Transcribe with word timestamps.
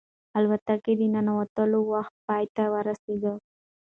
الوتکې 0.37 0.93
ته 0.95 0.99
د 0.99 1.01
ننوتلو 1.15 1.79
وخت 1.91 2.15
پای 2.27 2.43
ته 2.55 2.63
ورسېد. 2.73 3.23